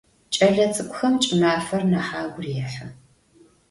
[0.33, 2.87] Ç'elets'ık'uxem ç'ımafer nah agu rêhı.